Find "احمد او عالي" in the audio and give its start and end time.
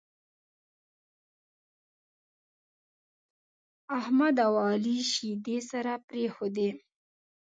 3.99-4.95